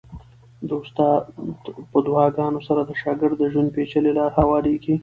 د 0.67 0.69
استاد 0.81 1.21
په 1.91 1.99
دعاګانو 2.07 2.59
سره 2.67 2.81
د 2.83 2.91
شاګرد 3.01 3.35
د 3.39 3.43
ژوند 3.51 3.73
پېچلې 3.75 4.11
لارې 4.17 4.35
هوارېږي. 4.39 4.95